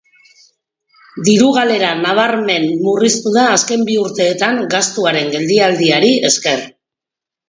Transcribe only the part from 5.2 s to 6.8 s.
geldialdiari esker.